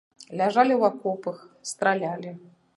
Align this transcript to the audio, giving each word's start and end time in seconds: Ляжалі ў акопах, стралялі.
Ляжалі 0.39 0.73
ў 0.75 0.83
акопах, 0.91 1.37
стралялі. 1.73 2.37